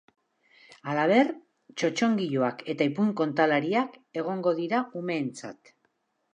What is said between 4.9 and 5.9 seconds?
umeetzat.